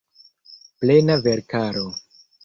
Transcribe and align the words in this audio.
Plena 0.79 1.17
verkaro. 1.27 1.85